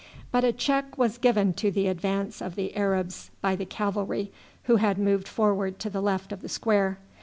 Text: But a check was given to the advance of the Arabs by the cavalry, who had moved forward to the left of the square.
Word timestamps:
But 0.31 0.43
a 0.43 0.51
check 0.51 0.97
was 0.97 1.19
given 1.19 1.53
to 1.53 1.69
the 1.69 1.85
advance 1.87 2.41
of 2.41 2.55
the 2.55 2.75
Arabs 2.75 3.29
by 3.39 3.55
the 3.55 3.67
cavalry, 3.67 4.31
who 4.63 4.77
had 4.77 4.97
moved 4.97 5.27
forward 5.27 5.77
to 5.77 5.91
the 5.91 6.01
left 6.01 6.31
of 6.31 6.41
the 6.41 6.49
square. 6.49 6.97